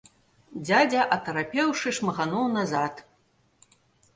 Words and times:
Дзядзя, 0.67 1.03
атарапеўшы, 1.17 1.87
шмыгануў 1.99 2.51
назад. 2.57 2.93